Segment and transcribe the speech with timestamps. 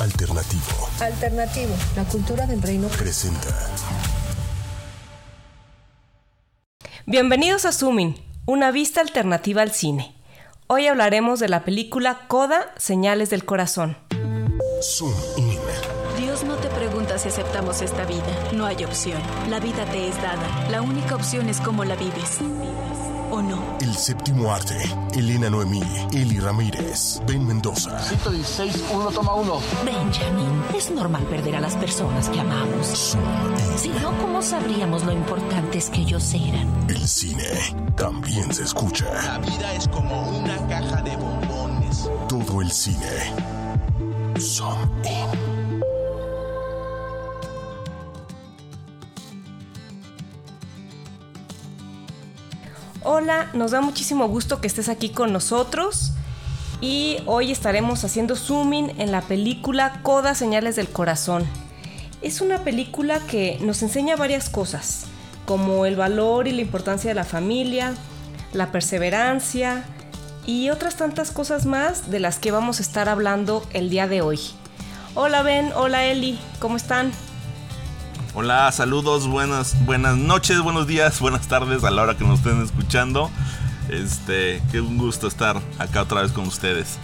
[0.00, 0.88] Alternativo.
[1.00, 2.88] Alternativo, la cultura del reino.
[2.88, 3.48] Presenta.
[7.04, 8.16] Bienvenidos a Zooming,
[8.46, 10.14] una vista alternativa al cine.
[10.68, 13.98] Hoy hablaremos de la película Coda, Señales del Corazón.
[14.82, 15.58] Zoom In.
[16.16, 18.24] Dios no te pregunta si aceptamos esta vida.
[18.54, 19.20] No hay opción.
[19.50, 20.70] La vida te es dada.
[20.70, 22.38] La única opción es cómo la vives.
[23.30, 23.78] ¿O no?
[23.80, 24.76] El séptimo arte.
[25.14, 27.98] Elena Noemí, Eli Ramírez, Ben Mendoza.
[28.00, 29.60] 116, 1 toma 1.
[29.84, 33.14] Benjamin, es normal perder a las personas que amamos.
[33.14, 33.78] In.
[33.78, 36.68] Si no, ¿cómo sabríamos lo importantes que ellos eran?
[36.88, 37.48] El cine
[37.96, 39.06] también se escucha.
[39.24, 42.10] La vida es como una caja de bombones.
[42.28, 43.32] Todo el cine.
[44.38, 45.49] Zoom In.
[53.12, 56.12] Hola, nos da muchísimo gusto que estés aquí con nosotros
[56.80, 61.44] y hoy estaremos haciendo zooming en la película Coda Señales del Corazón.
[62.22, 65.06] Es una película que nos enseña varias cosas,
[65.44, 67.94] como el valor y la importancia de la familia,
[68.52, 69.82] la perseverancia
[70.46, 74.22] y otras tantas cosas más de las que vamos a estar hablando el día de
[74.22, 74.38] hoy.
[75.16, 77.10] Hola Ben, hola Eli, ¿cómo están?
[78.32, 82.62] Hola, saludos, buenas, buenas noches, buenos días, buenas tardes a la hora que nos estén
[82.62, 83.28] escuchando.
[83.88, 86.98] Este, qué un gusto estar acá otra vez con ustedes.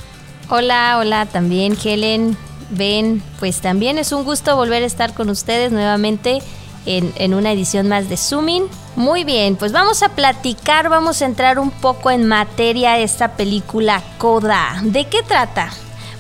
[0.48, 2.36] Hola, hola también Helen,
[2.70, 6.38] Ben, pues también es un gusto volver a estar con ustedes nuevamente
[6.86, 8.68] en, en una edición más de Zooming.
[8.94, 13.32] Muy bien, pues vamos a platicar, vamos a entrar un poco en materia de esta
[13.32, 14.80] película Coda.
[14.84, 15.70] ¿De qué trata?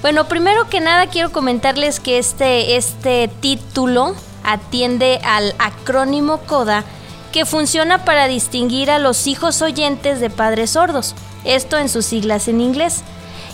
[0.02, 4.16] Bueno, primero que nada quiero comentarles que este, este título
[4.46, 6.84] atiende al acrónimo CODA
[7.32, 12.48] que funciona para distinguir a los hijos oyentes de padres sordos, esto en sus siglas
[12.48, 13.02] en inglés.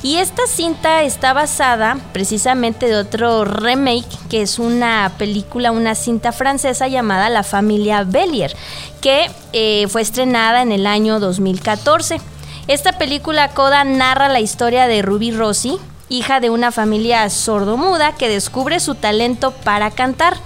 [0.04, 6.32] Y esta cinta está basada precisamente de otro remake, que es una película, una cinta
[6.32, 8.54] francesa llamada La familia Bellier,
[9.00, 12.20] que eh, fue estrenada en el año 2014.
[12.66, 15.78] Esta película Coda narra la historia de Ruby Rossi,
[16.08, 20.36] hija de una familia sordomuda que descubre su talento para cantar.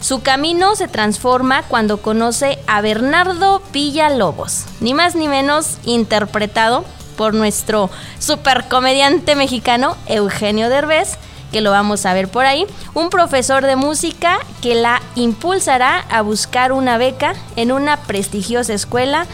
[0.00, 6.84] Su camino se transforma cuando conoce a Bernardo Villalobos, ni más ni menos interpretado
[7.18, 11.18] por nuestro supercomediante mexicano Eugenio Derbez,
[11.52, 16.22] que lo vamos a ver por ahí, un profesor de música que la impulsará a
[16.22, 19.26] buscar una beca en una prestigiosa escuela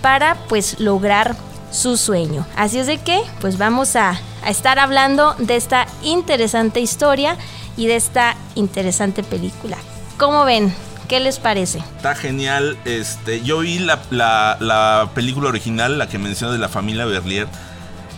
[0.00, 1.36] para pues lograr
[1.70, 2.46] su sueño.
[2.56, 7.36] Así es de que pues vamos a, a estar hablando de esta interesante historia
[7.76, 9.76] y de esta interesante película.
[10.18, 10.74] ¿Cómo ven?
[11.08, 11.78] ¿Qué les parece?
[11.96, 12.78] Está genial.
[12.84, 17.46] Este, yo vi la, la- la película original, la que mencioné de la familia Berlier.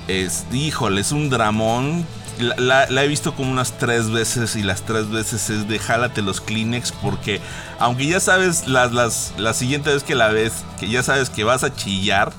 [0.08, 2.06] Es, híjole, es un dramón.
[2.38, 6.42] La, he visto como unas tres veces y las tres veces es de jálate los
[6.42, 7.40] Kleenex porque
[7.78, 11.44] aunque ya sabes las, las, la siguiente vez que la ves, que ya sabes que
[11.44, 12.34] vas a chillar,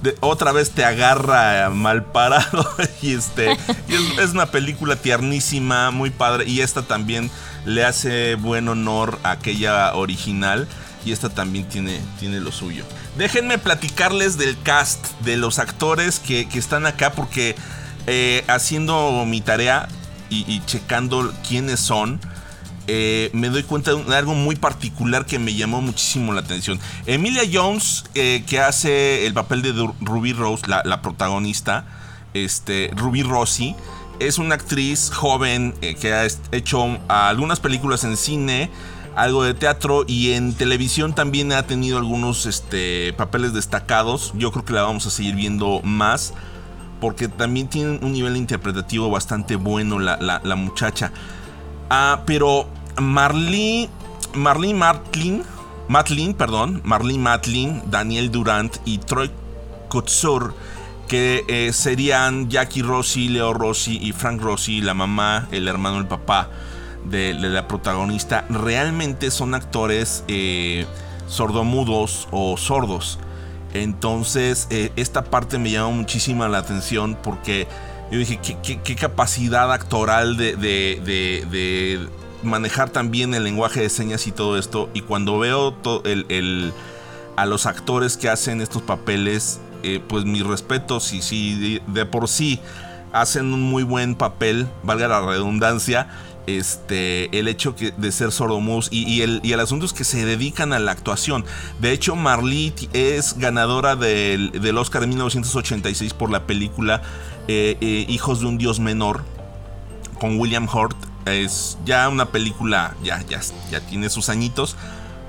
[0.00, 2.68] de- otra vez te agarra mal parado
[3.02, 3.52] y este
[3.88, 7.28] y es una película tiernísima muy padre y esta también
[7.66, 10.66] le hace buen honor a aquella original
[11.04, 12.84] y esta también tiene, tiene lo suyo
[13.18, 17.54] déjenme platicarles del cast de los actores que, que están acá porque
[18.06, 19.88] eh, haciendo mi tarea
[20.30, 22.20] y, checando quiénes son
[22.88, 26.78] eh, me doy cuenta de un- algo muy particular que me llamó muchísimo la atención.
[27.06, 31.84] Emilia Jones, eh, que hace el papel de Ruby Rose, la, la protagonista,
[32.34, 33.74] este, Ruby Rossi,
[34.18, 38.70] es una actriz joven eh, que ha hecho algunas películas en cine,
[39.14, 44.32] algo de teatro y en televisión también ha tenido algunos este, papeles destacados.
[44.36, 46.34] Yo creo que la vamos a seguir viendo más
[47.00, 51.12] porque también tiene un nivel interpretativo bastante bueno la muchacha.
[51.88, 52.68] Ah, pero
[53.00, 53.88] Marlene,
[54.34, 55.42] Marlene Matlin,
[55.88, 59.30] Matlin, perdón, Marlene Matlin, Daniel Durant y Troy
[59.88, 60.54] Kotsur,
[61.06, 66.06] que eh, serían Jackie Rossi, Leo Rossi y Frank Rossi, la mamá, el hermano, el
[66.06, 66.50] papá
[67.04, 70.86] de, la protagonista, realmente son actores eh,
[71.28, 73.18] sordomudos o sordos.
[73.74, 77.68] Entonces, eh, esta parte me llamó muchísima la atención porque
[78.10, 82.08] yo dije, qué, capacidad actoral de, de- de-
[82.42, 84.88] manejar también el lenguaje de señas y todo esto.
[84.94, 86.72] Y cuando veo el- el-
[87.36, 92.06] a los actores que hacen estos papeles, eh, pues mis respetos y si de, de
[92.06, 92.60] por sí
[93.12, 96.08] hacen un muy buen papel, valga la redundancia,
[96.46, 100.04] este, el hecho que, de ser sordomus y, y el, y el asunto es que
[100.04, 101.44] se dedican a la actuación.
[101.80, 107.02] De hecho, Marlee es ganadora del, del Oscar de 1986 por la película
[107.48, 109.24] eh, eh, Hijos de un Dios Menor
[110.20, 110.96] con William Hurt.
[111.26, 113.40] es ya una película, ya, ya,
[113.70, 114.76] ya tiene sus añitos,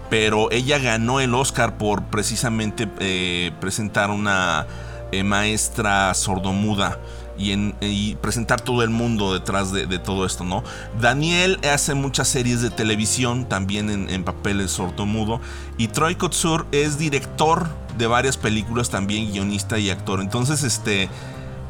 [0.09, 4.67] pero ella ganó el Oscar por precisamente eh, presentar una
[5.11, 6.99] eh, maestra sordomuda.
[7.39, 10.63] Y, y, presentar todo el mundo detrás de, de, todo esto, ¿no?
[10.99, 15.39] Daniel hace muchas series de televisión, también en, en papeles sordomudo.
[15.77, 20.19] Y Troy Kotsur es director de varias películas, también guionista y actor.
[20.19, 21.09] Entonces, este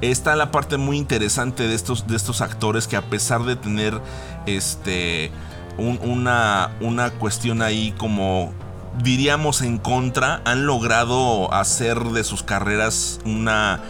[0.01, 3.99] está la parte muy interesante de estos, de estos actores que a pesar de tener
[4.45, 5.31] este
[5.77, 8.53] un, una, una cuestión ahí como
[9.01, 13.81] diríamos en contra, han logrado hacer de sus carreras una,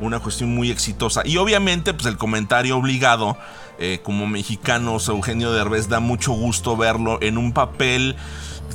[0.00, 1.22] una cuestión muy exitosa.
[1.24, 3.36] Y obviamente, pues el comentario obligado,
[3.78, 8.16] eh, como mexicanos, Eugenio Derbez da mucho gusto verlo en un papel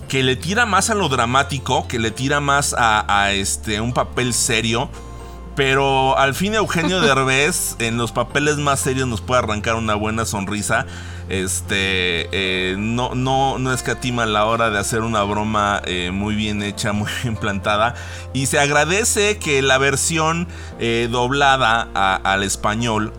[0.07, 3.93] que le tira más a lo dramático, que le tira más a, a este, un
[3.93, 4.89] papel serio.
[5.55, 10.25] Pero al fin Eugenio Derbez en los papeles más serios nos puede arrancar una buena
[10.25, 10.85] sonrisa.
[11.29, 16.61] Este eh, no, no, no escatima la hora de hacer una broma eh, muy bien
[16.61, 17.95] hecha, muy bien plantada.
[18.33, 20.47] Y se agradece que la versión
[20.79, 23.13] eh, doblada a, al español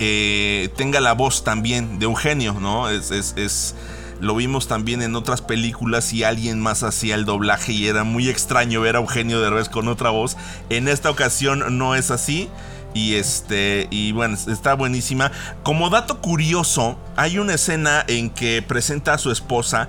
[0.00, 2.88] eh, tenga la voz también de Eugenio, ¿no?
[2.88, 3.74] Es, es, es
[4.20, 8.28] lo vimos también en otras películas y alguien más hacía el doblaje y era muy
[8.28, 10.36] extraño ver a Eugenio Derbez con otra voz.
[10.70, 12.48] En esta ocasión no es así.
[12.94, 15.32] Y este, y bueno, está buenísima.
[15.64, 19.88] Como dato curioso, hay una escena en que presenta a su esposa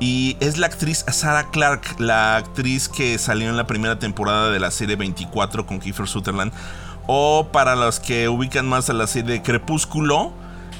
[0.00, 4.58] y es la actriz Sarah Clark, la actriz que salió en la primera temporada de
[4.58, 6.52] la serie 24 con Kiefer Sutherland.
[7.06, 10.32] O para los que ubican más a la serie Crepúsculo,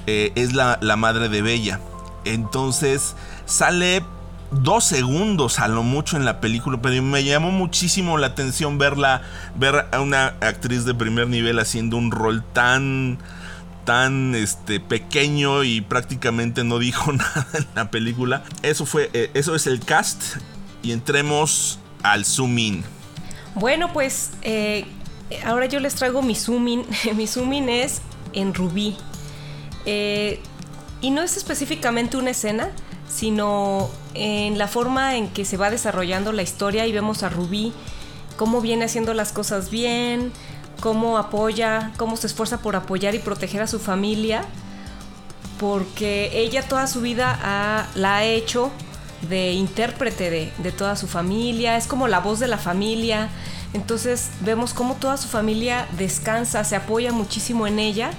[0.06, 1.78] eh, es la, la madre de Bella.
[2.26, 3.14] Entonces
[3.44, 4.02] sale
[4.50, 9.22] dos segundos a lo mucho en la película, pero me llamó muchísimo la atención verla,
[9.56, 13.18] ver a una actriz de primer nivel haciendo un rol tan
[13.84, 18.42] tan este pequeño y prácticamente no dijo nada en la película.
[18.62, 20.36] Eso fue eh, eso es el cast
[20.82, 22.84] y entremos al zoom in.
[23.54, 24.84] Bueno, pues eh,
[25.44, 26.86] ahora yo les traigo mi zoom in.
[27.16, 28.02] mi zoom in es
[28.32, 28.96] en Rubí.
[29.86, 30.40] Eh,
[31.00, 32.70] y no es específicamente una escena,
[33.08, 37.72] sino en la forma en que se va desarrollando la historia y vemos a Rubí
[38.36, 40.32] cómo viene haciendo las cosas bien,
[40.80, 44.42] cómo apoya, cómo se esfuerza por apoyar y proteger a su familia,
[45.58, 48.70] porque ella toda su vida ha, la ha hecho
[49.28, 53.30] de intérprete de, de, toda su familia, es como la voz de la familia,
[53.72, 58.10] entonces vemos cómo toda su familia descansa, se apoya muchísimo en ella,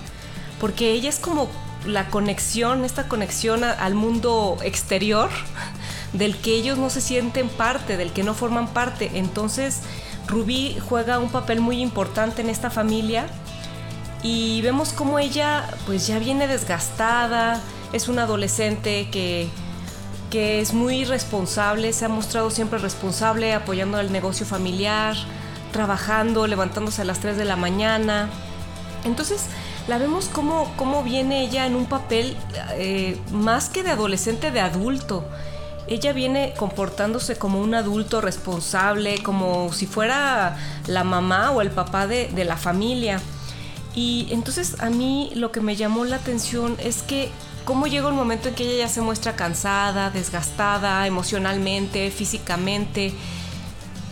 [0.60, 1.48] porque ella es como
[1.88, 5.30] la conexión, esta conexión al mundo exterior,
[6.14, 9.12] del que ellos no se sienten parte, del que no forman parte.
[9.16, 9.82] Entonces,
[10.28, 13.28] Rubí juega un papel muy importante en esta familia
[14.24, 17.62] y vemos cómo ella pues ya viene desgastada,
[17.94, 19.48] es una adolescente que,
[20.30, 25.16] que es muy responsable, se ha mostrado siempre responsable, apoyando el negocio familiar,
[25.72, 28.30] trabajando, levantándose a las 3 de la mañana.
[29.06, 29.46] Entonces,
[29.88, 32.36] la vemos cómo, cómo viene ella en un papel
[32.74, 35.26] eh, más que de adolescente, de adulto.
[35.88, 42.08] Ella viene comportándose como un adulto responsable, como si fuera la mamá o el papá
[42.08, 43.22] de, de la familia.
[43.96, 47.32] Y entonces a mí lo que me llamó la atención es que
[47.64, 53.14] cómo llega un momento en que ella ya se muestra cansada, desgastada emocionalmente, físicamente.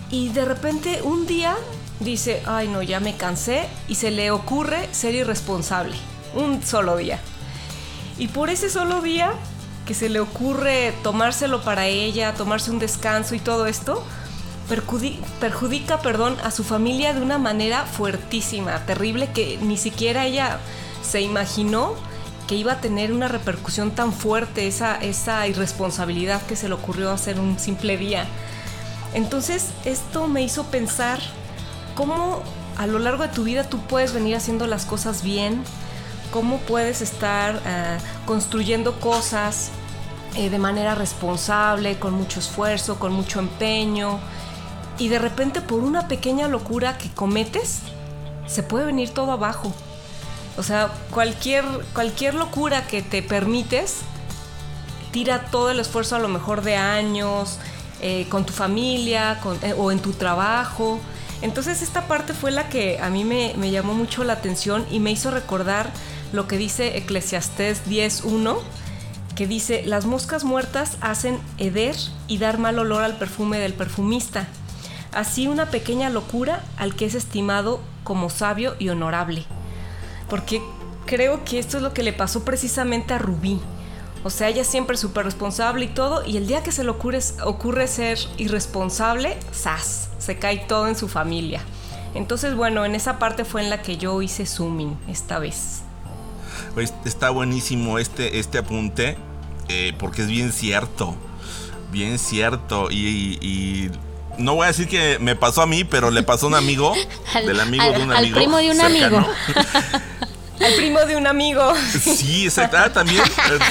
[0.10, 1.58] Y de repente un día
[2.00, 5.96] dice, ay no, ya me cansé y se le ocurre ser irresponsable.
[6.36, 7.20] Un solo día.
[8.18, 9.34] Y por ese solo día
[9.86, 14.04] que se le ocurre tomárselo para ella, tomarse un descanso y todo esto,
[15.40, 20.60] perjudica, perdón, a su familia de una manera fuertísima, terrible, que ni siquiera ella
[21.04, 21.94] se imaginó
[22.48, 27.12] que iba a tener una repercusión tan fuerte esa, esa irresponsabilidad que se le ocurrió
[27.12, 28.25] hacer un simple día.
[29.14, 31.20] Entonces esto me hizo pensar
[31.96, 32.44] cómo
[32.78, 35.64] a lo largo de tu vida tú puedes venir haciendo las cosas bien,
[36.32, 39.72] cómo puedes estar uh, construyendo cosas
[40.36, 44.20] eh, de manera responsable, con mucho esfuerzo, con mucho empeño,
[44.98, 47.80] y de repente por una pequeña locura que cometes,
[48.46, 49.74] se puede venir todo abajo.
[50.58, 54.00] O sea, cualquier, cualquier locura que te permites,
[55.12, 57.60] tira todo el esfuerzo a lo mejor de años,
[58.02, 61.00] eh, con tu familia eh, o en tu trabajo.
[61.42, 65.00] Entonces esta parte fue la que a mí me, me, llamó mucho la atención y
[65.00, 65.92] me hizo recordar
[66.34, 68.58] lo que dice Eclesiastés 10.1,
[69.36, 71.96] que dice, las moscas muertas hacen heder
[72.27, 74.48] y dar mal olor al perfume del perfumista.
[75.12, 79.46] Así una pequeña locura al que es estimado como sabio y honorable.
[80.30, 80.62] Porque
[81.06, 83.60] creo que esto es lo que le pasó precisamente a Rubí.
[84.24, 87.20] O sea, ella siempre súper responsable y todo, y el día que se le ocurre,
[87.44, 90.10] ocurre ser irresponsable, ¡zas!
[90.25, 91.62] Se cae todo en su familia.
[92.15, 95.82] Entonces, bueno, en esa parte fue en la que yo hice zooming esta vez.
[96.74, 99.17] Pues, está buenísimo este, este apunte,
[99.67, 101.15] eh, porque es bien cierto.
[101.91, 102.89] Bien cierto.
[102.89, 103.91] Y,
[104.38, 106.94] no voy a decir que me pasó a mí, pero le pasó a un amigo.
[107.46, 108.38] del amigo de un amigo.
[108.38, 109.25] Al primo de un amigo.
[110.60, 111.74] Al primo de un amigo.
[112.02, 112.78] Sí, exacto.
[112.80, 113.22] Ah, también.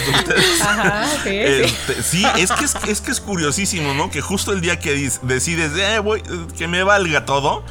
[0.62, 4.10] Ajá, este, sí, es que es, que es curiosísimo, ¿no?
[4.10, 6.22] Que justo el día que decides, eh, voy,
[6.56, 7.64] que me valga todo,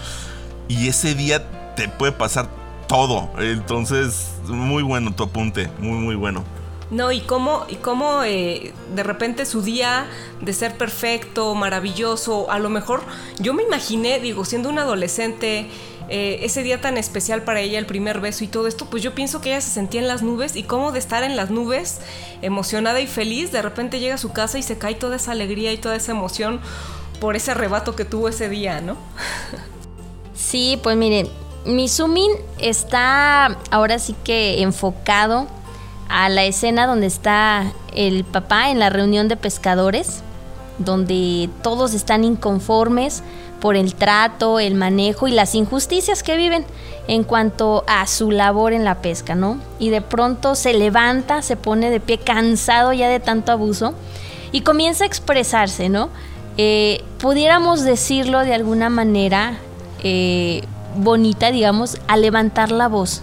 [0.67, 2.49] y ese día te puede pasar
[2.87, 3.29] todo.
[3.39, 6.43] Entonces, muy bueno tu apunte, muy, muy bueno.
[6.91, 10.05] No, y cómo, y cómo eh, de repente su día
[10.41, 13.01] de ser perfecto, maravilloso, a lo mejor
[13.39, 15.69] yo me imaginé, digo, siendo una adolescente,
[16.09, 19.15] eh, ese día tan especial para ella, el primer beso y todo esto, pues yo
[19.15, 22.01] pienso que ella se sentía en las nubes y cómo de estar en las nubes,
[22.41, 25.71] emocionada y feliz, de repente llega a su casa y se cae toda esa alegría
[25.71, 26.59] y toda esa emoción
[27.19, 28.97] por ese arrebato que tuvo ese día, ¿no?
[30.35, 31.29] Sí, pues miren,
[31.65, 35.47] mi zooming está ahora sí que enfocado
[36.09, 40.21] a la escena donde está el papá en la reunión de pescadores,
[40.79, 43.23] donde todos están inconformes
[43.63, 46.65] por el trato, el manejo y las injusticias que viven
[47.07, 49.57] en cuanto a su labor en la pesca, ¿no?
[49.79, 53.93] Y de pronto se levanta, se pone de pie cansado ya de tanto abuso
[54.51, 56.09] y comienza a expresarse, ¿no?
[56.57, 59.53] Eh, pudiéramos decirlo de alguna manera
[60.03, 60.65] eh,
[60.97, 63.21] bonita, digamos, a levantar la voz.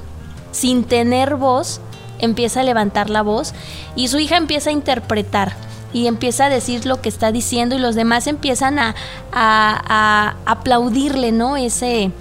[0.52, 1.82] Sin tener voz,
[2.18, 3.52] empieza a levantar la voz
[3.94, 5.52] y su hija empieza a interpretar
[5.92, 8.94] y empieza a decir lo que está diciendo y los demás empiezan a,
[9.32, 11.56] a, aplaudirle, ¿no?
[11.56, 12.12] Ese,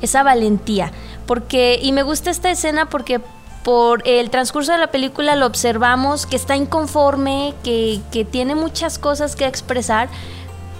[0.00, 0.92] esa valentía.
[1.26, 3.20] Porque, y me gusta esta escena porque
[3.64, 8.98] por el transcurso de la película lo observamos que está inconforme, que, que tiene muchas
[8.98, 10.08] cosas que expresar,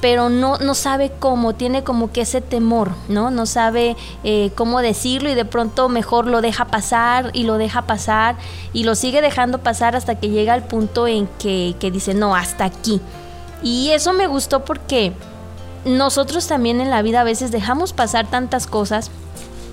[0.00, 3.30] pero no, no sabe cómo, tiene como que ese temor, ¿no?
[3.30, 7.82] No sabe eh, cómo decirlo y de pronto mejor lo deja pasar y lo deja
[7.82, 8.36] pasar
[8.72, 12.64] y lo sigue dejando pasar hasta que llega al punto en que, dice, no, hasta
[12.64, 13.00] aquí.
[13.62, 15.12] Y eso me gustó porque
[15.84, 19.10] nosotros también en la vida a veces dejamos pasar tantas cosas,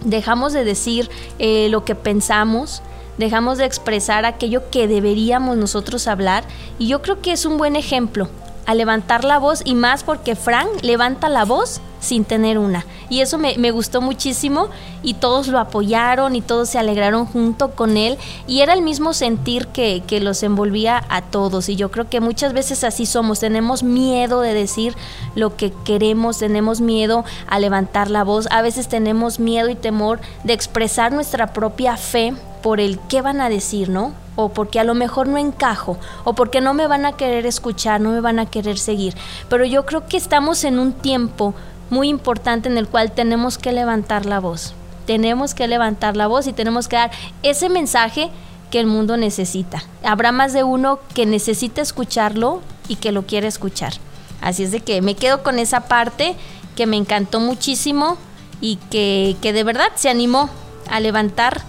[0.06, 2.82] dejamos de decir eh, lo que pensamos,
[3.18, 6.46] dejamos de expresar aquello que deberíamos nosotros hablar
[6.80, 8.30] y yo creo que es un buen ejemplo
[8.65, 12.86] a levantar la voz y más porque Frank levanta la voz sin tener una.
[13.10, 14.70] Y eso me, gustó muchísimo
[15.01, 19.13] y todos lo apoyaron y todos se alegraron junto con él y era el mismo
[19.13, 21.70] sentir que, que los envolvía a todos.
[21.70, 24.96] Y yo creo que muchas veces así somos, tenemos miedo de decir
[25.36, 30.20] lo que queremos, tenemos miedo a levantar la voz, a veces tenemos miedo y temor
[30.43, 34.13] de expresar nuestra propia fe por el qué van a decir, ¿no?
[34.36, 38.01] O porque a lo mejor no encajo, o porque no me van a querer escuchar,
[38.01, 39.13] no me van a querer seguir.
[39.50, 41.53] Pero yo creo que estamos en un tiempo
[41.89, 44.74] muy importante en el cual tenemos que levantar la voz.
[45.05, 47.12] Tenemos que levantar la voz y tenemos que dar
[47.43, 48.32] ese mensaje
[48.72, 49.84] que el mundo necesita.
[50.01, 53.93] Habrá más de uno que necesita escucharlo y que lo quiere escuchar.
[54.41, 56.36] Así es de que me quedo con esa parte
[56.77, 58.17] que me encantó muchísimo
[58.62, 60.50] y que, que de verdad se animó
[60.89, 61.62] a levantar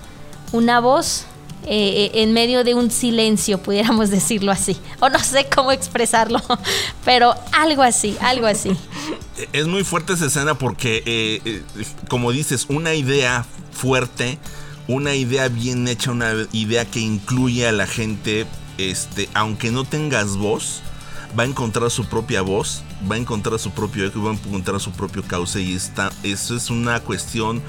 [0.54, 1.26] una voz
[1.66, 4.76] eh, en medio de un silencio, pudiéramos decirlo así.
[5.00, 6.40] O no sé cómo expresarlo,
[7.04, 8.70] pero algo así, algo así.
[9.52, 11.62] Es muy fuerte esa escena porque, eh, eh,
[12.08, 14.38] como dices, una idea fuerte,
[14.86, 18.46] una idea bien hecha, una idea que incluye a la gente,
[18.78, 20.82] este, aunque no tengas voz,
[21.36, 24.80] va a encontrar su propia voz, va a encontrar su propio eco, va a encontrar
[24.80, 27.60] su propio cauce y está, eso es una cuestión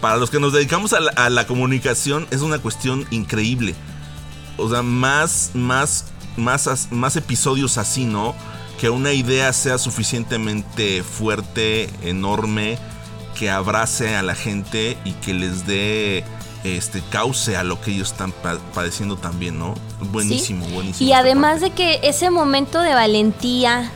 [0.00, 3.74] para los que nos dedicamos a la, comunicación es una cuestión increíble.
[4.56, 8.34] O sea, más, más, más, más episodios así, ¿no?
[8.78, 12.78] Que una idea sea suficientemente fuerte, enorme,
[13.38, 16.24] que abrace a la gente y que les dé
[16.64, 18.32] este cauce a lo que ellos están
[18.74, 19.74] padeciendo también, ¿no?
[20.10, 21.08] Buenísimo, buenísimo.
[21.08, 23.90] Y además de que ese momento de valentía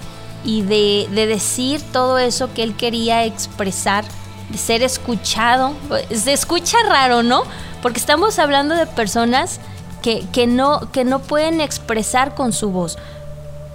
[0.44, 4.04] y de, de decir todo eso que él quería expresar,
[4.50, 5.72] de ser escuchado.
[6.10, 7.42] Se escucha raro, ¿no?
[7.82, 9.60] Porque estamos hablando de personas
[10.02, 12.98] que, que no, que no pueden expresar con su voz.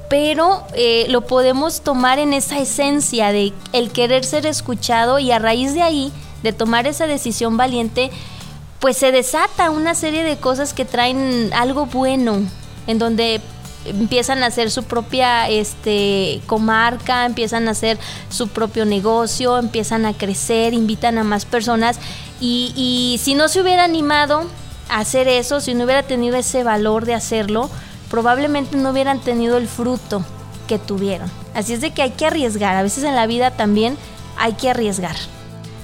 [0.09, 5.39] Pero eh, lo podemos tomar en esa esencia de el querer ser escuchado y a
[5.39, 6.11] raíz de ahí,
[6.41, 8.09] de tomar esa decisión valiente,
[8.79, 12.39] pues se desata una serie de cosas que traen algo bueno,
[12.87, 13.41] en donde
[13.85, 17.97] empiezan a hacer su propia este, comarca, empiezan a hacer
[18.29, 21.99] su propio negocio, empiezan a crecer, invitan a más personas
[22.41, 24.45] y, si no se hubiera animado
[24.89, 27.69] hacer eso, si no hubiera tenido ese valor de hacerlo,
[28.09, 30.23] probablemente no hubieran tenido el fruto
[30.67, 31.29] que tuvieron.
[31.53, 32.75] Así es de que hay que arriesgar.
[32.75, 33.97] A veces en la vida también
[34.37, 35.15] hay que arriesgar.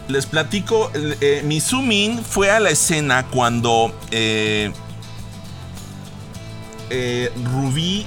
[0.08, 4.72] Les platico, eh, mi zoom in fue a la escena cuando eh,
[6.89, 8.06] eh, Rubí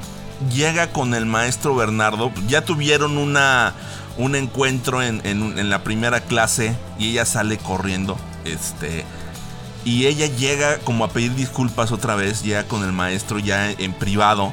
[0.55, 2.33] llega con el maestro Bernardo.
[2.47, 3.75] Ya tuvieron una,
[4.17, 8.17] un encuentro en, en, la primera clase y ella sale corriendo.
[8.45, 9.05] Este,
[9.85, 13.93] y ella llega como a pedir disculpas otra vez, ya con el maestro, ya en
[13.93, 14.53] privado.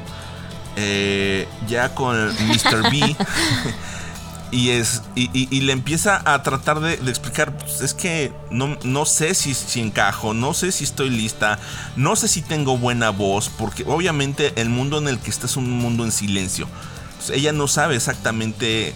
[0.76, 2.90] Eh, ya con Mr.
[2.90, 3.16] B.
[4.50, 9.34] y, es, y, le empieza a tratar de, explicar, pues, es que no, no sé
[9.34, 11.58] si, si, encajo, no sé si estoy lista,
[11.96, 15.56] no sé si tengo buena voz, porque obviamente el mundo en el que está es
[15.56, 16.68] un mundo en silencio.
[17.32, 18.94] ella no sabe exactamente...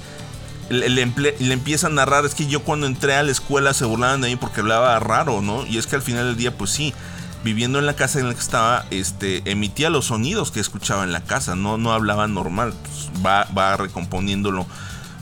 [0.68, 4.20] Le, le, empieza a narrar, es que yo cuando entré a la escuela se burlaban
[4.20, 5.66] de mí porque hablaba raro, ¿no?
[5.66, 6.94] Y es que al final del día, pues sí,
[7.42, 11.10] viviendo en la casa en la que estaba, este, emitía los sonidos que escuchaba en
[11.10, 14.64] la casa, no, no hablaba normal, pues, va, va recomponiéndolo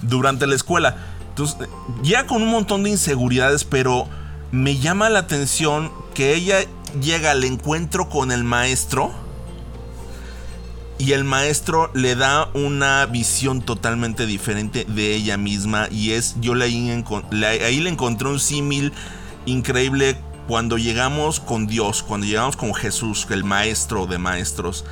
[0.03, 0.97] durante la escuela.
[1.31, 1.69] Entonces,
[2.03, 4.09] ya con un montón de inseguridades, pero
[4.51, 6.59] me llama la atención que ella
[7.01, 9.13] llega al encuentro con el maestro
[10.99, 16.55] y el maestro le da una visión totalmente diferente de ella misma y es, yo
[16.55, 18.93] ahí le encontré un símil
[19.47, 24.85] increíble cuando llegamos con Dios, cuando llegamos con Jesús, el maestro de maestros,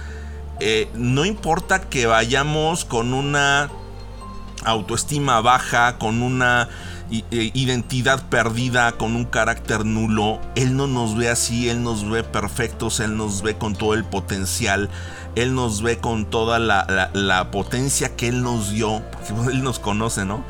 [0.61, 3.71] eh, no importa que vayamos con una
[4.67, 6.69] autoestima baja, con una
[7.11, 12.25] eh, identidad perdida, con un carácter nulo, Él no nos ve así, Él nos ve
[12.25, 14.91] perfectos, Él nos ve con todo el potencial,
[15.37, 20.25] Él nos ve con toda la, potencia que Él nos dio, porque Él nos conoce,
[20.25, 20.43] ¿no?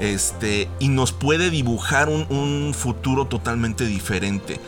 [0.00, 4.60] Este, y nos puede dibujar un, futuro totalmente diferente.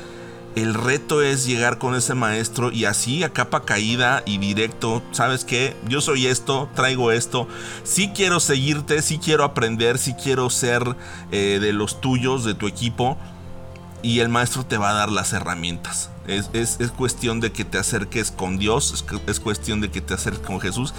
[0.57, 5.45] El reto es llegar con ese maestro y así a capa caída y directo, ¿sabes
[5.45, 5.76] qué?
[5.88, 7.47] Yo soy esto, traigo esto,
[7.85, 10.96] sí quiero seguirte, sí quiero aprender, sí quiero ser
[11.31, 13.16] eh, de los tuyos, de tu equipo,
[14.03, 16.11] y el maestro te va a dar las herramientas.
[16.27, 20.46] Es, cuestión de que te acerques con Dios, es, es cuestión de que te acerques
[20.46, 20.94] con Jesús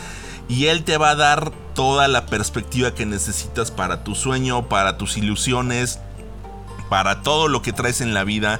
[0.50, 4.98] y Él te va a dar toda la perspectiva que necesitas para tu sueño, para
[4.98, 6.00] tus ilusiones,
[6.90, 8.60] para todo lo que traes en la vida,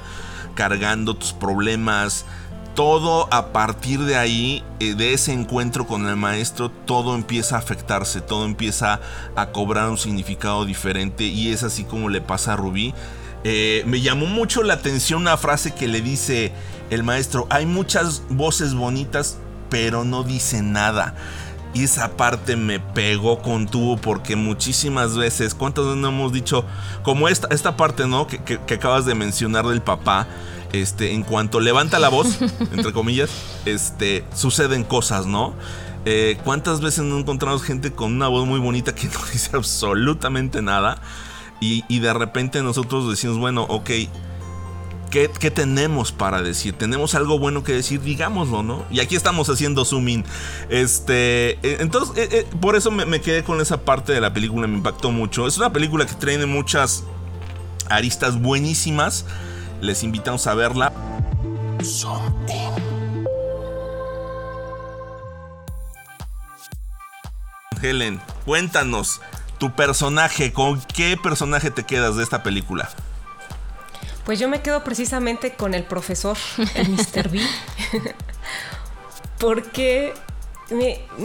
[0.54, 2.24] cargando tus problemas.
[2.74, 7.58] Todo a partir de ahí, eh, de ese encuentro con el maestro, todo empieza a
[7.58, 9.00] afectarse, todo empieza
[9.36, 12.94] a cobrar un significado diferente y es así como le pasa a Rubí.
[13.44, 16.52] Eh, me llamó mucho la atención una frase que le dice
[16.90, 19.38] el maestro, hay muchas voces bonitas,
[19.68, 21.14] pero no dice nada.
[21.74, 26.64] Y esa parte me pegó con tubo porque muchísimas veces, ¿cuántas veces no hemos dicho?
[27.02, 28.26] Como esta, esta parte, ¿no?
[28.26, 30.26] Que, acabas de mencionar del papá.
[30.72, 32.40] Este, en cuanto levanta la voz,
[32.72, 33.30] entre comillas,
[33.66, 35.54] este, suceden cosas, ¿no?
[36.06, 40.62] Eh, ¿Cuántas veces no encontramos gente con una voz muy bonita que no dice absolutamente
[40.62, 41.00] nada?
[41.60, 43.90] Y, y de repente nosotros decimos, bueno, ok,
[45.12, 46.72] ¿Qué, tenemos para decir?
[46.72, 48.00] ¿Tenemos algo bueno que decir?
[48.00, 48.86] Digámoslo, ¿no?
[48.90, 50.24] Y aquí estamos haciendo zoom
[50.70, 54.66] Este, eh, entonces, eh, eh, por eso me, quedé con esa parte de la película,
[54.66, 55.46] me impactó mucho.
[55.46, 57.04] Es una película que tiene muchas
[57.90, 59.26] aristas buenísimas.
[59.82, 60.90] Les invitamos a verla.
[67.82, 69.20] Helen, cuéntanos
[69.58, 72.88] tu personaje, ¿con qué personaje te quedas de esta película?
[74.24, 76.36] Pues yo me quedo precisamente con el profesor,
[76.74, 77.28] el Mr.
[77.28, 77.40] B.
[79.38, 80.14] Porque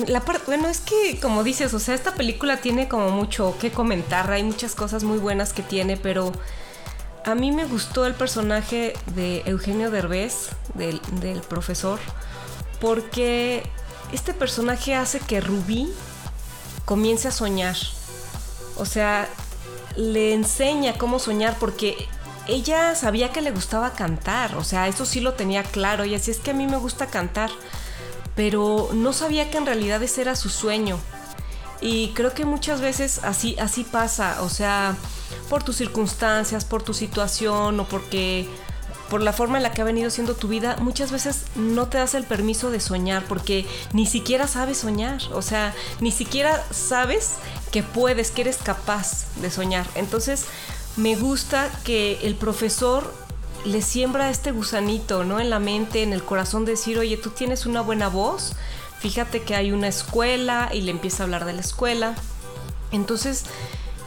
[0.08, 3.72] la parte, bueno, es que como dices, o sea, esta película tiene como mucho que
[3.72, 6.32] comentar, hay muchas cosas muy buenas que tiene, pero
[7.24, 12.00] a mí me gustó el personaje de Eugenio Derbez, del, del profesor,
[12.82, 13.64] porque
[14.12, 15.90] este personaje hace que Rubí
[16.86, 17.76] comience a soñar.
[18.78, 19.28] O sea,
[19.96, 22.08] le enseña cómo soñar porque
[22.48, 26.32] ella sabía que le gustaba cantar, o sea, eso sí lo tenía claro, y así
[26.32, 27.50] es que a mí me gusta cantar,
[28.36, 31.00] pero no sabía que en realidad ese era su sueño.
[31.80, 34.96] Y creo que muchas veces así, así pasa, o sea,
[35.50, 38.48] por tus circunstancias, por tu situación o porque
[39.10, 41.98] por la forma en la que ha venido siendo tu vida, muchas veces no te
[41.98, 47.34] das el permiso de soñar porque ni siquiera sabes soñar, o sea, ni siquiera sabes
[47.72, 49.86] que puedes, que eres capaz de soñar.
[49.96, 50.46] Entonces,
[50.98, 53.14] me gusta que el profesor
[53.66, 55.40] le siembra este gusanito, ¿no?
[55.40, 58.54] En la mente, en el corazón, decir, oye, tú tienes una buena voz,
[59.00, 62.16] fíjate que hay una escuela y le empieza a hablar de la escuela.
[62.92, 63.44] Entonces,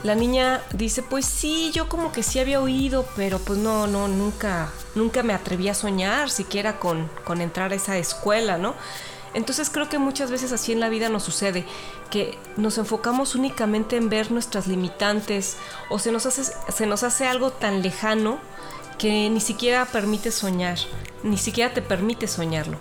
[0.03, 4.09] la niña dice, pues sí, yo como que sí había oído, pero pues no, no,
[4.09, 8.74] nunca, nunca me atreví a soñar siquiera con, con entrar a esa escuela, ¿no?
[9.34, 11.64] Entonces creo que muchas veces así en la vida nos sucede,
[12.10, 15.56] que nos enfocamos únicamente en ver nuestras limitantes
[15.88, 18.38] o se nos hace, se nos hace algo tan lejano
[18.98, 20.78] que ni siquiera permite soñar,
[21.22, 22.78] ni siquiera te permite soñarlo.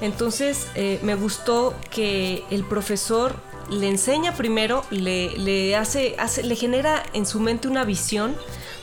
[0.00, 3.34] Entonces eh, me gustó que el profesor
[3.68, 8.34] le enseña primero, le, le hace, hace, le genera en su mente una visión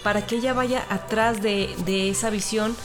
[0.03, 2.75] para que ella vaya atrás de, de esa visión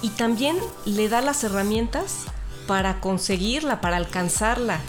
[0.00, 2.26] y también le da las herramientas
[2.72, 4.80] para conseguirla, para alcanzarla.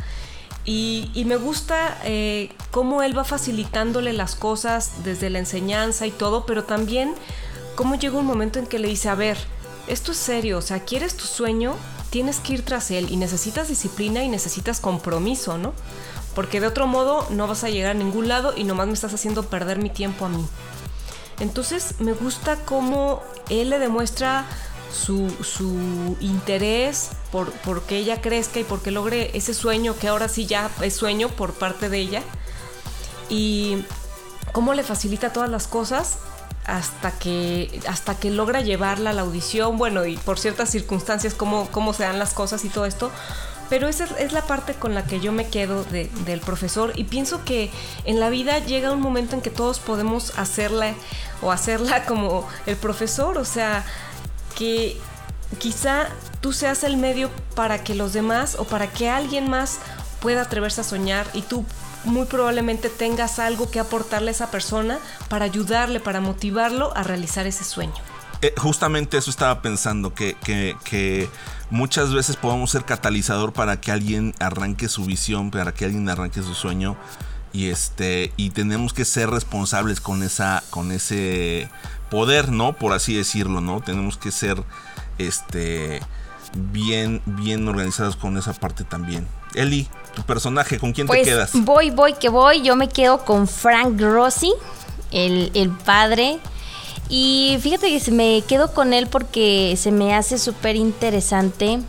[0.63, 6.45] Y, me gusta eh, cómo él va facilitándole las cosas desde la enseñanza y todo,
[6.45, 7.13] pero también
[7.75, 9.37] cómo llega un momento en que le dice, a ver,
[9.87, 11.75] esto es serio, o sea, quieres tu sueño,
[12.09, 15.73] tienes que ir tras él y necesitas disciplina y necesitas compromiso, ¿no?
[16.35, 19.13] Porque de otro modo no vas a llegar a ningún lado y nomás me estás
[19.13, 20.45] haciendo perder mi tiempo a mí.
[21.41, 24.45] Entonces me gusta cómo él le demuestra
[24.93, 30.29] su, su interés por, por, que ella crezca y porque logre ese sueño que ahora
[30.29, 32.23] sí ya es sueño por parte de ella.
[33.29, 33.83] Y
[34.51, 36.17] cómo le facilita todas las cosas
[36.65, 41.67] hasta que, hasta que logra llevarla a la audición, bueno, y por ciertas circunstancias, cómo,
[41.71, 43.11] cómo se dan las cosas y todo esto.
[43.69, 47.05] Pero esa es la parte con la que yo me quedo de, del profesor y
[47.05, 47.71] pienso que
[48.05, 50.93] en la vida llega un momento en que todos podemos hacerla
[51.41, 53.83] o hacerla como el profesor, o sea,
[54.57, 54.97] que
[55.59, 56.07] quizá
[56.41, 59.79] tú seas el medio para que los demás o para que alguien más
[60.19, 61.65] pueda atreverse a soñar y tú
[62.05, 67.47] muy probablemente tengas algo que aportarle a esa persona para ayudarle, para motivarlo a realizar
[67.47, 67.93] ese sueño.
[68.41, 71.29] Eh, justamente eso estaba pensando, que, que,
[71.69, 76.41] muchas veces podemos ser catalizador para que alguien arranque su visión, para que alguien arranque
[76.41, 76.97] su sueño.
[77.53, 78.33] Y este.
[78.35, 80.61] Y tenemos que ser responsables con esa.
[80.71, 81.69] con ese
[82.13, 82.73] poder, ¿no?
[82.73, 83.81] Por así decirlo, ¿no?
[83.81, 84.63] Tenemos que ser.
[85.17, 86.01] Este.
[86.55, 89.27] bien, bien organizados con esa parte también.
[89.55, 91.51] Eli, tu personaje, ¿con quién pues te quedas?
[91.53, 92.61] Voy, voy, que voy.
[92.61, 94.53] Yo me quedo con Frank Rossi,
[95.11, 96.39] el, el padre.
[97.09, 101.79] Y fíjate que me quedo con él porque se me hace súper interesante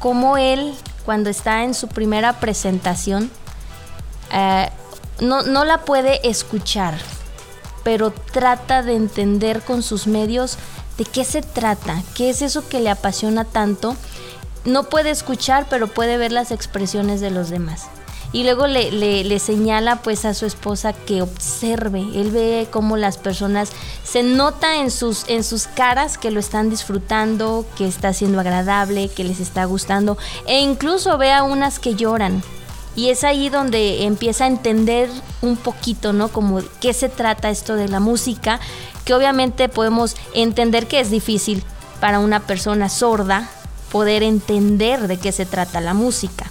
[0.00, 3.30] cómo él, cuando está en su primera presentación,
[4.32, 4.70] eh,
[5.20, 6.94] no, no la puede escuchar,
[7.86, 10.58] pero trata de entender con sus medios
[10.98, 13.94] de qué se trata, qué es eso que le apasiona tanto.
[14.64, 17.86] No puede escuchar, pero puede ver las expresiones de los demás.
[18.32, 22.00] Y luego le, señala pues a su esposa que observe.
[22.00, 23.70] Él ve cómo las personas
[24.02, 29.10] se nota en sus, en sus caras que lo están disfrutando, que está siendo agradable,
[29.10, 30.18] que les está gustando.
[30.48, 32.42] E incluso ve a unas que lloran.
[32.96, 35.08] Y es ahí donde empieza a entender
[35.42, 36.28] un poquito, ¿no?
[36.28, 38.58] Como qué se trata esto de la música,
[39.04, 41.62] que obviamente podemos entender que es difícil
[42.00, 43.48] para una persona sorda
[43.92, 46.50] poder entender de qué se trata la música.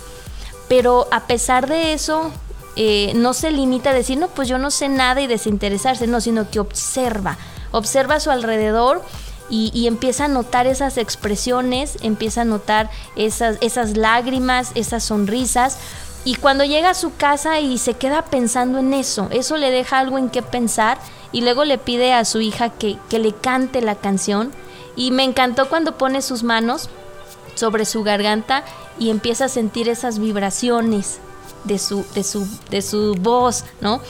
[0.67, 2.31] Pero a pesar de eso,
[2.75, 6.21] eh, no se limita a decir, no, pues yo no sé nada y desinteresarse, no,
[6.21, 7.37] sino que observa,
[7.71, 9.01] observa a su alrededor
[9.49, 15.77] y, y, empieza a notar esas expresiones, empieza a notar esas, esas lágrimas, esas sonrisas.
[16.25, 19.99] Y cuando llega a su casa y se queda pensando en eso, eso le deja
[19.99, 20.97] algo en qué pensar
[21.31, 24.51] y luego le pide a su hija que, que le cante la canción.
[24.95, 26.89] Y me encantó cuando pone sus manos
[27.53, 28.63] sobre su garganta
[28.97, 31.19] y empieza a sentir esas vibraciones
[31.63, 34.01] de su, de su, de su voz, ¿no?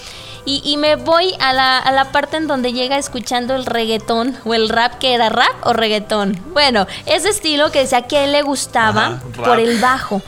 [0.45, 4.38] Y, y me voy a la, a la, parte en donde llega escuchando el reggaetón
[4.45, 6.39] o el rap, que era rap o reggaetón.
[6.54, 10.21] Bueno, ese estilo que decía que a él le gustaba Ajá, por el bajo.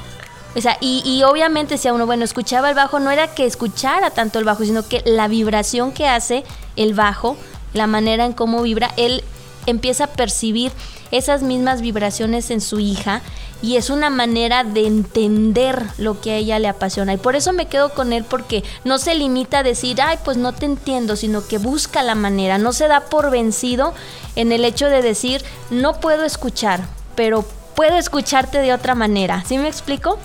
[0.57, 3.45] O sea, y, y, obviamente si a uno, bueno, escuchaba el bajo, no era que
[3.45, 6.43] escuchara tanto el bajo, sino que la vibración que hace
[6.75, 7.37] el bajo,
[7.73, 9.23] la manera en cómo vibra, él
[9.67, 10.71] empieza a percibir
[11.11, 13.21] esas mismas vibraciones en su hija
[13.61, 17.13] y es una manera de entender lo que a ella le apasiona.
[17.13, 20.37] Y por eso me quedo con él porque no se limita a decir, ay, pues
[20.37, 23.93] no te entiendo, sino que busca la manera, no se da por vencido
[24.35, 26.81] en el hecho de decir, no puedo escuchar,
[27.15, 29.43] pero puedo escucharte de otra manera.
[29.47, 30.17] ¿Sí me explico?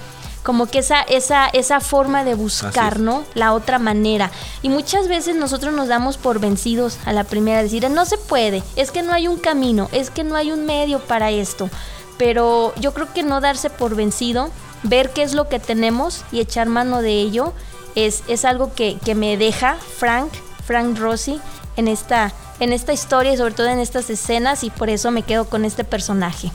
[0.43, 3.25] Como que esa, esa, esa forma de buscar, ¿no?
[3.35, 4.31] La otra manera.
[4.63, 8.63] Y muchas veces nosotros nos damos por vencidos a la primera, decir, no se puede,
[8.77, 11.71] es que no hay un camino, es que no hay un medio para esto.
[12.19, 14.51] Pero yo creo que no darse por vencido,
[14.83, 17.53] ver qué es lo que tenemos y echar mano de ello,
[17.95, 20.33] es, es algo que, que me deja Frank,
[20.67, 21.41] Frank Rossi,
[21.77, 25.23] en esta, en esta historia y sobre todo en estas escenas, y por eso me
[25.23, 26.51] quedo con este personaje.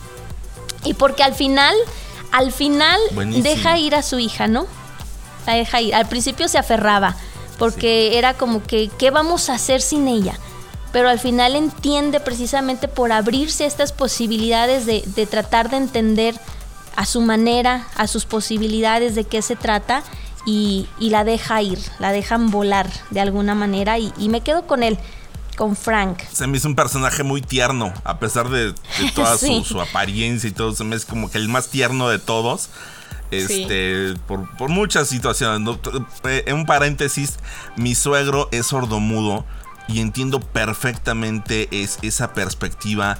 [0.83, 1.75] Y porque al final
[2.31, 3.43] al final Buenísimo.
[3.43, 4.67] deja ir a su hija, ¿no?
[5.45, 5.95] La deja ir.
[5.95, 7.15] Al principio se aferraba,
[7.57, 10.37] porque era como que, ¿qué vamos a hacer sin ella?
[10.91, 16.35] Pero al final entiende precisamente por abrirse a estas posibilidades de, de tratar de entender
[16.95, 20.03] a su manera, a sus posibilidades de qué se trata
[20.45, 24.65] y, y la deja ir, la dejan volar de alguna manera y, y me quedo
[24.65, 24.97] con él
[25.57, 26.21] con Frank.
[26.31, 28.75] Se me hizo un personaje muy tierno, a pesar de, de
[29.15, 29.57] toda Sí.
[29.65, 32.69] su, su apariencia y todo, se me es como que el más tierno de todos.
[33.29, 35.59] Este, por, por muchas situaciones.
[35.59, 35.77] ¿no?
[36.23, 37.33] Eh, En un paréntesis,
[37.75, 39.45] mi suegro es sordomudo
[39.89, 43.17] y entiendo perfectamente es, esa perspectiva.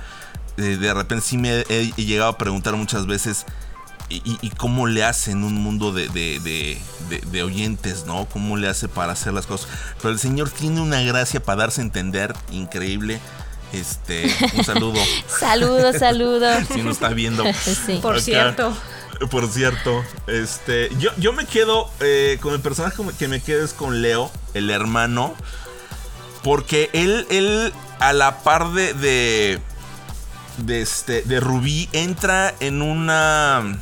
[0.58, 3.46] Eh, de repente sí me he, he llegado a preguntar muchas veces
[4.10, 6.78] y, y- y cómo le hace en un mundo de, de- de-
[7.10, 8.26] de- de oyentes, ¿no?
[8.26, 9.68] ¿Cómo le hace para hacer las cosas?
[10.02, 13.20] Pero el señor tiene una gracia para darse a entender increíble.
[13.74, 15.00] Este, un saludo.
[15.40, 16.58] Saludos, saludos.
[16.74, 17.44] si no está viendo.
[17.54, 18.00] Sí.
[18.02, 18.24] Por Acá.
[18.24, 18.78] cierto.
[19.32, 23.74] Por cierto, este, yo, yo me quedo eh, con el personaje que me quedo es
[23.74, 25.34] con Leo, el hermano,
[26.44, 29.60] porque él, él a la par de, de,
[30.58, 33.80] de este, de Rubí entra en una,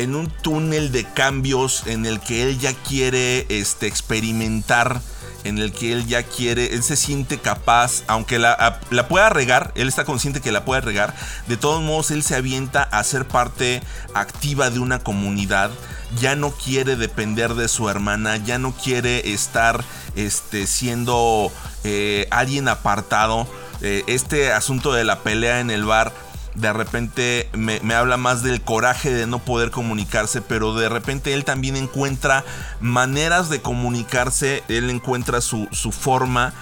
[0.00, 5.00] en un túnel de cambios en el que él ya quiere, este, experimentar
[5.44, 9.88] en el que él ya quiere, él se siente capaz, aunque la, pueda regar, él
[9.88, 11.14] está consciente que la puede regar,
[11.48, 13.82] de todos modos él se avienta a ser parte
[14.14, 15.70] activa de una comunidad,
[16.18, 19.84] ya no quiere depender de su hermana, ya no quiere estar
[20.16, 21.52] este, siendo
[21.84, 23.46] eh, alguien apartado,
[23.82, 26.12] Eh, este asunto de la pelea en el bar
[26.54, 31.32] de repente me, me habla más del coraje de no poder comunicarse, pero de repente
[31.34, 32.44] él también encuentra
[32.80, 36.52] maneras de comunicarse, él encuentra su, su forma.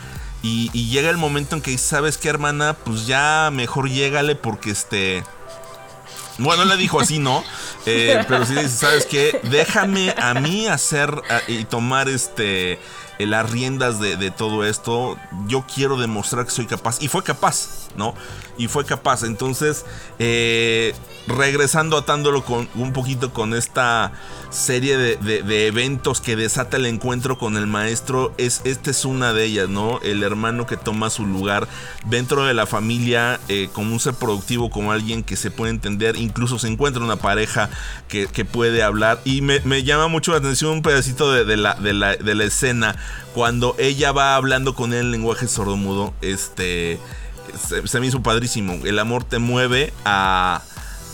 [0.42, 4.36] Y, y llega el momento en que dice, sabes qué hermana, pues ya mejor llégale
[4.36, 5.24] porque este...
[6.38, 7.42] Bueno, le dijo así, ¿no?
[7.86, 9.40] Eh, pero sí dice, ¿sabes qué?
[9.50, 12.78] Déjame a mí hacer a- y tomar este
[13.26, 15.16] las riendas de, todo esto.
[15.46, 17.02] Yo quiero demostrar que soy capaz.
[17.02, 18.14] Y fue capaz, ¿no?
[18.56, 19.24] Y fue capaz.
[19.24, 19.84] Entonces,
[20.18, 20.94] eh,
[21.26, 24.12] regresando atándolo con un poquito con esta
[24.50, 29.44] serie de, eventos que desata el encuentro con el maestro, es, esta es una de
[29.44, 30.00] ellas, ¿no?
[30.02, 31.68] El hermano que toma su lugar
[32.06, 36.16] dentro de la familia eh, como un ser productivo, como alguien que se puede entender,
[36.16, 37.68] incluso se encuentra una pareja
[38.08, 39.20] que, puede hablar.
[39.24, 42.96] Y me, llama mucho la atención un pedacito de, la, de la escena
[43.34, 46.12] cuando ella va hablando con él en lenguaje sordomudo.
[46.20, 46.98] Este
[47.84, 48.74] se, me hizo padrísimo.
[48.84, 50.62] El amor te mueve a,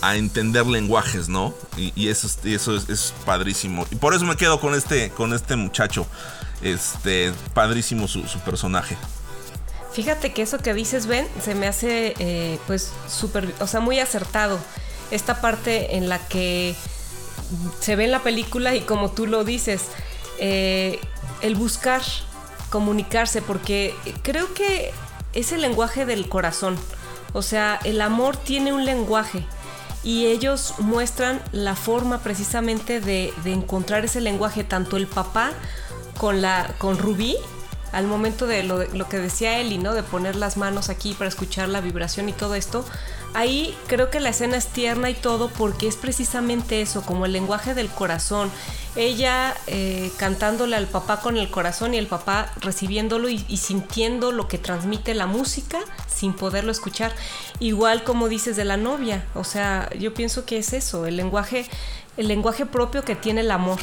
[0.01, 1.53] a entender lenguajes, ¿no?
[1.77, 3.85] Y, eso, eso es, padrísimo.
[3.91, 6.05] Y por eso me quedo con este, con este muchacho.
[6.61, 8.97] Este, padrísimo su, su personaje.
[9.91, 13.99] Fíjate que eso que dices, Ben, se me hace eh, pues súper, o sea, muy
[13.99, 14.59] acertado.
[15.11, 16.75] Esta parte en la que
[17.79, 19.83] se ve en la película y como tú lo dices,
[20.39, 20.99] eh,
[21.41, 22.01] el buscar
[22.69, 24.93] comunicarse, porque creo que
[25.33, 26.77] es el lenguaje del corazón.
[27.33, 29.45] O sea, el amor tiene un lenguaje
[30.03, 35.51] y ellos muestran la forma precisamente de, encontrar ese lenguaje, tanto el papá
[36.17, 37.35] con, la, con Rubí,
[37.95, 39.93] al momento de lo, lo que decía Eli, ¿no?
[39.93, 42.83] De poner las manos aquí para escuchar la vibración y todo esto.
[43.33, 47.31] Ahí creo que la escena es tierna y todo porque es precisamente eso, como el
[47.31, 48.51] lenguaje del corazón.
[48.97, 54.33] Ella eh, cantándole al papá con el corazón y el papá recibiéndolo y, y sintiendo
[54.33, 55.79] lo que transmite la música
[56.13, 57.13] sin poderlo escuchar.
[57.59, 61.65] Igual como dices de la novia, o sea, yo pienso que es eso, el lenguaje,
[62.17, 63.79] el lenguaje propio que tiene el amor.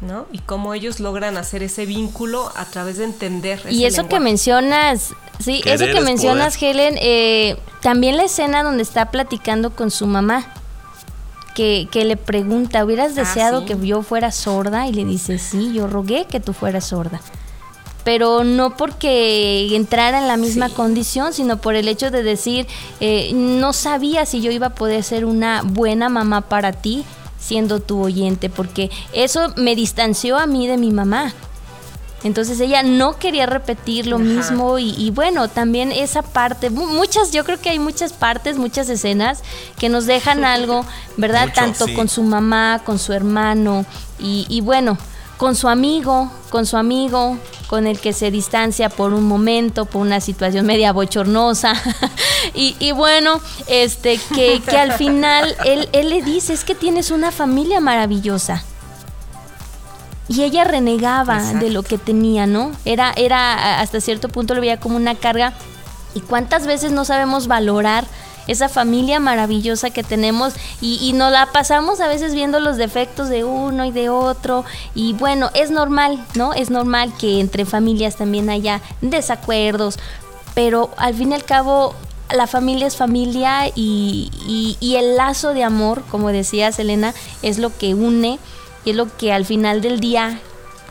[0.00, 0.26] ¿No?
[0.32, 3.60] Y cómo ellos logran hacer ese vínculo a través de entender.
[3.68, 6.76] Y ese eso que mencionas, sí, Querer eso que es mencionas, poder.
[6.76, 10.46] Helen, eh, también la escena donde está platicando con su mamá,
[11.54, 13.66] que, que le pregunta, ¿hubieras Ah, deseado sí.
[13.66, 14.86] que yo fuera sorda?
[14.86, 17.20] Y le dice, sí, yo rogué que tú fueras sorda.
[18.04, 20.74] Pero no porque entrara en la misma Sí.
[20.76, 22.66] condición, sino por el hecho de decir,
[23.00, 27.04] eh, no sabía si yo iba a poder ser una buena mamá para ti
[27.38, 31.32] siendo tu oyente, porque eso me distanció a mí de mi mamá.
[32.24, 34.24] Entonces ella no quería repetir lo Ajá.
[34.24, 38.58] mismo y, y bueno, también esa parte, mu- muchas, yo creo que hay muchas partes,
[38.58, 39.42] muchas escenas
[39.78, 40.84] que nos dejan algo,
[41.16, 41.42] ¿verdad?
[41.44, 41.94] Mucho, Tanto sí.
[41.94, 43.86] con su mamá, con su hermano
[44.18, 44.98] y, y bueno,
[45.38, 50.02] con su amigo, con su amigo, con el que se distancia por un momento, por
[50.02, 51.74] una situación media bochornosa.
[52.54, 57.10] y, y bueno, este, que, que al final él, él le dice, es que tienes
[57.10, 58.64] una familia maravillosa.
[60.28, 61.64] Y ella renegaba Exacto.
[61.64, 62.72] de lo que tenía, ¿no?
[62.84, 65.54] Era, era hasta cierto punto lo veía como una carga.
[66.14, 68.04] ¿Y cuántas veces no sabemos valorar
[68.48, 73.44] esa familia maravillosa que tenemos y, nos la pasamos a veces viendo los defectos de
[73.44, 76.54] uno y de otro y bueno, es normal, ¿no?
[76.54, 79.98] Es normal que entre familias también haya desacuerdos,
[80.54, 81.94] pero al fin y al cabo
[82.34, 84.30] la familia es familia y,
[84.80, 88.38] y, el lazo de amor, como decía Selena, es lo que une
[88.84, 90.40] y es lo que al final del día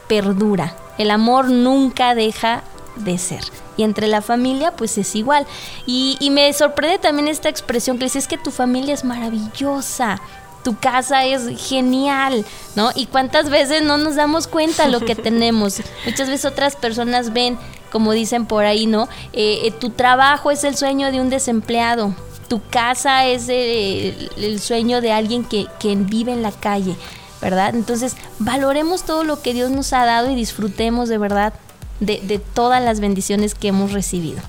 [0.08, 0.76] perdura.
[0.98, 2.63] El amor nunca deja
[2.96, 3.41] de ser.
[3.78, 5.46] Y entre la familia, pues es igual.
[5.86, 10.20] Y, y me sorprende también esta expresión que dice, es que tu familia es maravillosa
[10.68, 12.44] tu casa es genial,
[12.76, 12.92] ¿no?
[12.94, 15.82] Y cuántas veces no nos damos cuenta lo que tenemos.
[16.06, 17.58] Muchas veces otras personas ven,
[17.90, 19.08] como dicen por ahí, ¿no?
[19.32, 22.13] Eh, eh, tu trabajo es el sueño de un desempleado.
[22.50, 26.98] Tu casa es el, sueño de alguien que, que vive en la calle,
[27.42, 27.74] ¿verdad?
[27.74, 31.54] Entonces, valoremos todo lo que Dios nos ha dado y disfrutemos de verdad
[31.99, 34.39] de, de todas las bendiciones que hemos recibido.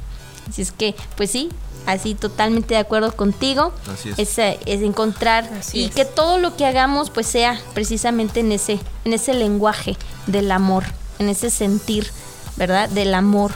[0.49, 1.51] Así es que, pues sí,
[1.89, 3.73] así totalmente de acuerdo contigo.
[3.93, 4.39] Así es.
[4.39, 9.35] Es, encontrar y que todo lo que hagamos pues sea precisamente en ese, en ese
[9.35, 10.85] lenguaje del amor,
[11.19, 12.11] en ese sentir,
[12.57, 12.89] ¿verdad?
[12.91, 13.53] Del amor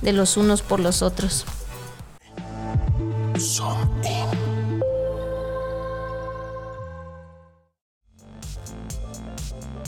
[0.00, 1.44] de los unos por los otros.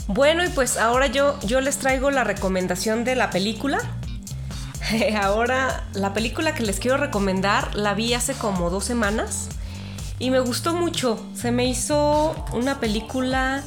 [0.09, 3.79] Bueno, y pues ahora yo, yo les traigo la recomendación de la película
[5.21, 9.49] ahora la película que les quiero recomendar la vi hace como dos semanas
[10.17, 11.23] y me gustó mucho.
[11.33, 13.63] Se me hizo una película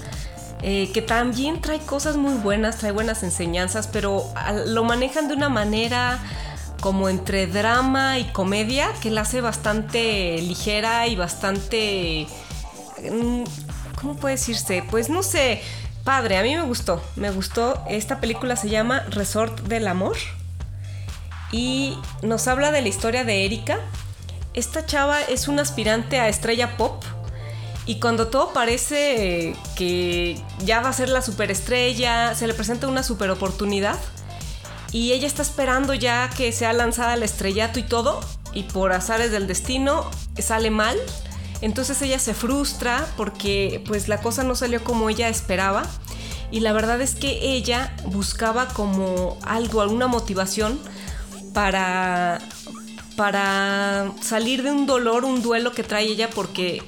[0.63, 4.25] eh, que también trae cosas muy buenas, trae buenas enseñanzas, pero
[4.67, 6.19] lo manejan de una manera
[6.81, 12.27] como entre drama y comedia que la hace bastante ligera y bastante...
[13.01, 13.45] Mm,
[14.01, 14.83] ¿Cómo puede decirse?
[14.91, 15.63] Pues no sé,
[16.05, 17.83] padre, a mí me gustó, me gustó.
[17.89, 20.17] Esta película se llama Resort del Amor
[21.51, 23.79] y nos habla de la historia de Erika.
[24.55, 27.03] Esta chava es una aspirante a estrella pop
[27.87, 33.03] y cuando todo parece que ya va a ser la superestrella, se le presenta una
[33.03, 33.99] super oportunidad
[34.93, 38.21] y ella está esperando ya que sea lanzada al estrellato y todo
[38.53, 40.97] y por azares del destino sale mal.
[41.63, 45.85] Entonces ella se frustra porque pues la cosa no salió como ella esperaba.
[46.51, 50.79] Y la verdad es que ella buscaba como algo, alguna motivación
[51.55, 52.41] para,
[53.17, 56.83] para salir de un dolor, un duelo que trae ella porque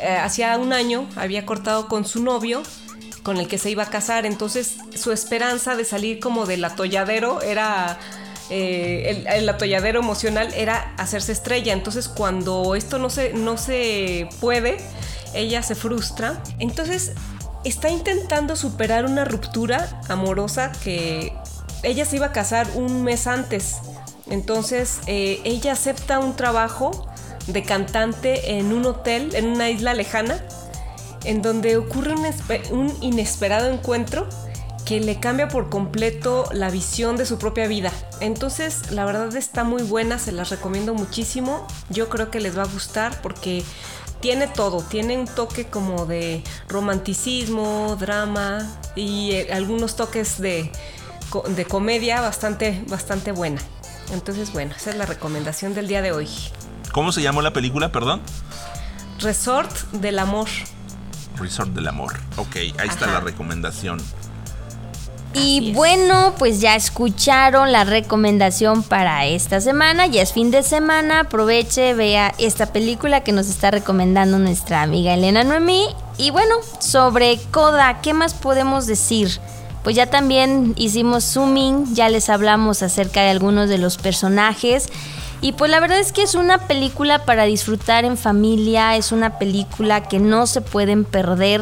[0.00, 2.62] eh, hacía un año había cortado con su novio
[3.22, 7.42] con el que se iba a casar, entonces su esperanza de salir como del atolladero
[7.42, 7.98] era...
[8.50, 11.72] Eh, el, atolladero emocional era hacerse estrella.
[11.72, 14.78] Entonces, cuando esto no se, no se puede,
[15.34, 16.42] ella se frustra.
[16.58, 17.12] Entonces,
[17.64, 21.32] está intentando superar una ruptura amorosa que
[21.82, 23.76] ella se iba a casar un mes antes.
[24.30, 27.06] Entonces eh, ella acepta un trabajo
[27.46, 30.42] de cantante en un hotel, en una isla lejana,
[31.24, 32.14] en donde ocurre
[32.70, 34.28] un, inesperado encuentro
[34.84, 37.92] que le cambia por completo la visión de su propia vida.
[38.20, 41.66] Entonces, la verdad está muy buena, se las recomiendo muchísimo.
[41.88, 43.64] Yo creo que les va a gustar porque
[44.20, 50.70] tiene todo, tiene un toque como de romanticismo, drama y eh, algunos toques de,
[51.48, 53.60] de comedia bastante, bastante buena.
[54.12, 56.28] Entonces, bueno, esa es la recomendación del día de hoy.
[56.92, 58.20] ¿Cómo se llamó la película, perdón?
[59.20, 60.48] Resort del Amor.
[61.36, 62.14] Resort del Amor.
[62.36, 63.98] Ok, ahí está la recomendación.
[65.34, 70.06] Y bueno, pues ya escucharon la recomendación para esta semana.
[70.06, 71.20] Ya es fin de semana.
[71.20, 75.88] Aproveche, vea esta película que nos está recomendando nuestra amiga Elena Noemí.
[76.18, 79.40] Y bueno, sobre Coda, ¿qué más podemos decir?
[79.84, 84.88] pues ya también hicimos zooming, ya les hablamos acerca de algunos de los personajes.
[85.42, 89.38] Y pues la verdad es que es una película para disfrutar en familia, es una
[89.38, 91.60] película que no se pueden perder.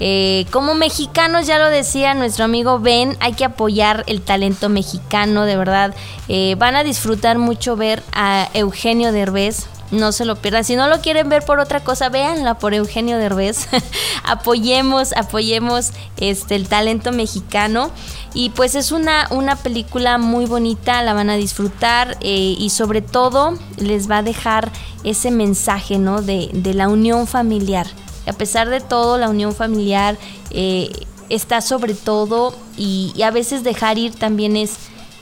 [0.00, 5.44] Eh, como mexicanos, ya lo decía nuestro amigo Ben, hay que apoyar el talento mexicano,
[5.44, 5.94] de verdad.
[6.28, 10.64] Eh, van a disfrutar mucho ver a Eugenio Derbez, no se lo pierdan.
[10.64, 13.68] Si no lo quieren ver por otra cosa, véanla por Eugenio Derbez.
[14.24, 17.90] apoyemos, apoyemos este, el talento mexicano.
[18.34, 23.00] Y pues es una, una película muy bonita, la van a disfrutar eh, y sobre
[23.00, 24.72] todo les va a dejar
[25.04, 26.20] ese mensaje ¿no?
[26.20, 27.86] de, la unión familiar.
[28.26, 30.16] A pesar de todo, la unión familiar
[30.50, 30.90] eh,
[31.28, 34.78] está sobre todo y a veces dejar ir también es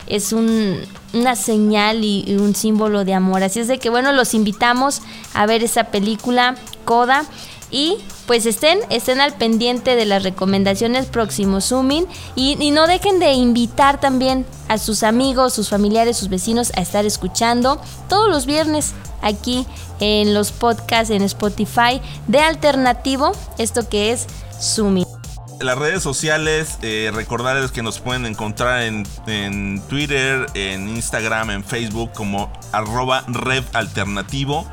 [0.07, 3.43] es una señal y, un símbolo de amor.
[3.43, 5.03] Así es de que bueno, los invitamos
[5.35, 7.25] a ver esa película, Coda.
[7.71, 7.97] Y
[8.27, 13.99] pues estén, estén al pendiente de las recomendaciones próximos Zooming y, no dejen de invitar
[13.99, 17.81] también a sus amigos, sus familiares, sus vecinos a estar escuchando
[18.11, 18.93] todos los viernes
[19.23, 19.67] aquí
[20.01, 24.27] en los podcasts en Spotify de Alternativo, esto que es
[24.61, 25.07] Sumi.
[25.61, 31.65] Las redes sociales, eh, recordarles que nos pueden encontrar en, en, Twitter, en Instagram, en
[31.65, 34.67] Facebook como arroba Rev Alternativo.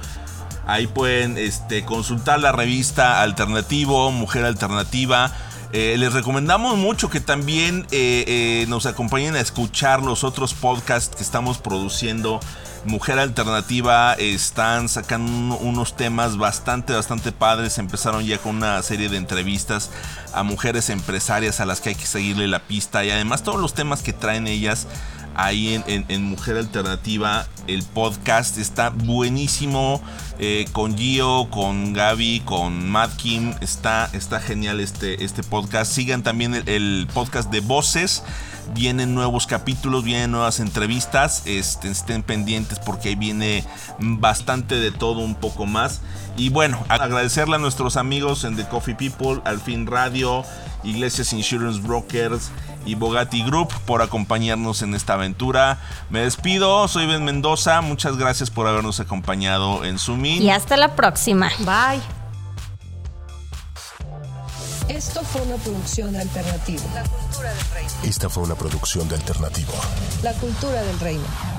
[0.65, 5.31] Ahí pueden este, consultar la revista Alternativo, Mujer Alternativa.
[5.73, 11.21] Eh, les recomendamos mucho que también eh, nos acompañen a escuchar los otros podcasts que
[11.21, 12.39] estamos produciendo.
[12.85, 17.77] Mujer Alternativa están sacando unos temas bastante, bastante padres.
[17.77, 19.91] Empezaron ya con una serie de entrevistas
[20.33, 23.03] a mujeres empresarias a las que hay que seguirle la pista.
[23.03, 24.87] Y además todos los temas que traen ellas
[25.43, 27.47] ahí en, Mujer Alternativa.
[27.67, 30.01] El podcast está buenísimo.
[30.41, 33.53] Eh, con Gio, con Gaby, con Matt Kim.
[33.61, 35.91] Está, está genial este, este podcast.
[35.91, 38.23] Sigan también el, podcast de Voces.
[38.75, 41.43] Vienen nuevos capítulos, vienen nuevas entrevistas.
[41.45, 43.63] Este, estén pendientes porque ahí viene
[43.99, 46.01] bastante de todo, un poco más.
[46.37, 50.43] Y bueno, agradecerle a nuestros amigos en The Coffee People, Al Fin Radio,
[50.83, 52.51] Iglesias Insurance Brokers
[52.85, 55.79] y Bogati Group por acompañarnos en esta aventura.
[56.09, 60.37] Me despido, soy Ben Mendoza, muchas gracias por habernos acompañado en Sumi.
[60.37, 61.49] Y hasta la próxima.
[61.59, 62.01] Bye.
[64.89, 66.83] Esto fue una producción de Alternativo.
[66.95, 67.89] La cultura del reino.
[68.03, 69.73] Esta fue una producción de Alternativo.
[70.23, 71.58] La cultura del reino.